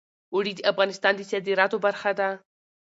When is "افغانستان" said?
0.71-1.13